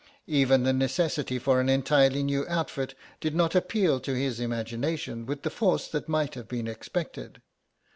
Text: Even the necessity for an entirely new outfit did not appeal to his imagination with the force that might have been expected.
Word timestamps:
Even 0.25 0.63
the 0.63 0.73
necessity 0.73 1.37
for 1.37 1.61
an 1.61 1.69
entirely 1.69 2.23
new 2.23 2.43
outfit 2.47 2.95
did 3.19 3.35
not 3.35 3.53
appeal 3.53 3.99
to 3.99 4.15
his 4.15 4.39
imagination 4.39 5.27
with 5.27 5.43
the 5.43 5.51
force 5.51 5.87
that 5.87 6.09
might 6.09 6.33
have 6.33 6.47
been 6.47 6.67
expected. 6.67 7.39